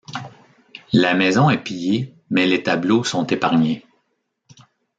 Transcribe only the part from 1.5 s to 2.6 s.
est pillée, mais